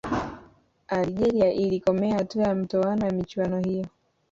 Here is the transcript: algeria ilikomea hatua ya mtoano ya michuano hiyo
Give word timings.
algeria 0.87 1.51
ilikomea 1.53 2.15
hatua 2.15 2.43
ya 2.47 2.55
mtoano 2.55 3.05
ya 3.05 3.11
michuano 3.11 3.59
hiyo 3.59 3.85